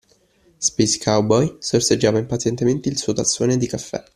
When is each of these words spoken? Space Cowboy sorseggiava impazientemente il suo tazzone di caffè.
Space 0.57 0.97
Cowboy 0.97 1.57
sorseggiava 1.59 2.17
impazientemente 2.17 2.89
il 2.89 2.97
suo 2.97 3.13
tazzone 3.13 3.55
di 3.57 3.67
caffè. 3.67 4.03